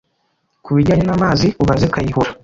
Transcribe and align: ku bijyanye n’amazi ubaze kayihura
ku 0.63 0.69
bijyanye 0.75 1.03
n’amazi 1.05 1.47
ubaze 1.63 1.85
kayihura 1.93 2.31